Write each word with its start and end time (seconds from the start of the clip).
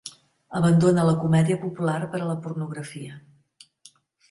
Abandona 0.59 1.03
la 1.09 1.13
comèdia 1.25 1.59
popular 1.67 1.99
per 2.15 2.23
a 2.23 2.31
la 2.31 2.39
pornografia. 2.47 3.21